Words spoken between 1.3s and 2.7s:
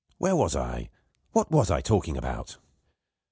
What was I talking about?"